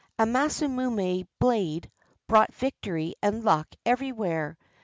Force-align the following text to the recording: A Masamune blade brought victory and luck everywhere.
A 0.17 0.23
Masamune 0.25 1.27
blade 1.39 1.91
brought 2.25 2.55
victory 2.55 3.13
and 3.21 3.43
luck 3.43 3.67
everywhere. 3.85 4.57